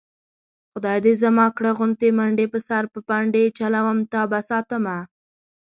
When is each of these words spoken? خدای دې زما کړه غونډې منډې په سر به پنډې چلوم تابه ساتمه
خدای 0.71 0.97
دې 1.05 1.13
زما 1.23 1.47
کړه 1.57 1.71
غونډې 1.77 2.09
منډې 2.17 2.45
په 2.53 2.59
سر 2.67 2.83
به 2.91 2.99
پنډې 3.07 3.43
چلوم 3.57 3.97
تابه 4.13 4.39
ساتمه 4.49 4.97